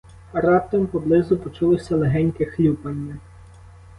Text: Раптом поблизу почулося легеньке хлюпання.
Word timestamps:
Раптом 0.33 0.87
поблизу 0.87 1.37
почулося 1.37 1.95
легеньке 1.95 2.45
хлюпання. 2.45 3.19